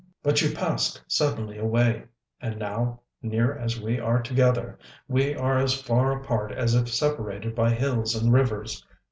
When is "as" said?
3.55-3.79, 5.59-5.79, 6.51-6.73